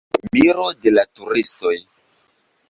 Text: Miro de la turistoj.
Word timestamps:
Miro 0.35 0.63
de 0.85 0.93
la 0.95 1.03
turistoj. 1.19 1.75